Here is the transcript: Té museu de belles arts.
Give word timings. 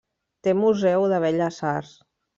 Té 0.47 0.53
museu 0.61 1.05
de 1.13 1.19
belles 1.27 1.61
arts. 1.77 1.93